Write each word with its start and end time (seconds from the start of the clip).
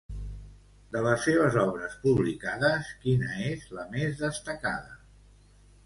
De 0.95 1.03
les 1.07 1.21
seves 1.25 1.57
obres 1.65 1.99
publicades, 2.07 2.91
quina 3.05 3.31
és 3.53 3.71
la 3.79 3.89
més 3.95 4.21
destacada? 4.27 5.03